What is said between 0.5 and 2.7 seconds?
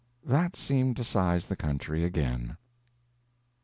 seemed to size the country again.